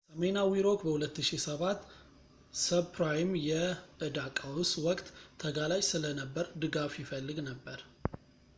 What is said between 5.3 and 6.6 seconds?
ተጋላጭ ስለነበር